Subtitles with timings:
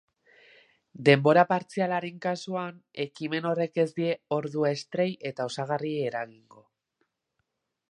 [1.09, 6.67] Denbora partzialaren kasuan, ekimen horrek ez die ordu estrei eta osagarriei eragingo.